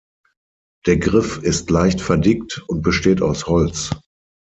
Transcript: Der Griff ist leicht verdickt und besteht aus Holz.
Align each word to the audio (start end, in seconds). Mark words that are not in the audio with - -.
Der 0.87 0.97
Griff 0.97 1.37
ist 1.43 1.69
leicht 1.69 2.01
verdickt 2.01 2.63
und 2.67 2.81
besteht 2.81 3.21
aus 3.21 3.45
Holz. 3.45 3.91